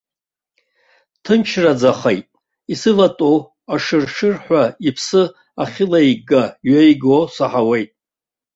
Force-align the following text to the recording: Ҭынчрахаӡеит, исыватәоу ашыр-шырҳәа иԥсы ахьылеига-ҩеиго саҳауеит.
Ҭынчрахаӡеит, 1.23 2.27
исыватәоу 2.73 3.37
ашыр-шырҳәа 3.73 4.63
иԥсы 4.87 5.21
ахьылеига-ҩеиго 5.63 7.17
саҳауеит. 7.35 7.91